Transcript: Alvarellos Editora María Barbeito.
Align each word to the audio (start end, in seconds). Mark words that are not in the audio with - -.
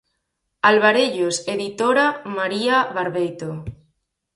Alvarellos 0.69 1.35
Editora 1.55 2.05
María 2.37 2.77
Barbeito. 2.97 3.49